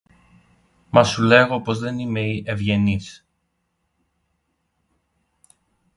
Μα 0.89 1.03
σου 1.03 1.21
λέγω 1.21 1.61
πως 1.61 1.79
δεν 1.79 1.99
είμαι 1.99 2.41
ευγενής 2.43 3.25